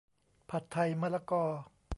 [0.49, 1.45] ผัดไทยมะละกอ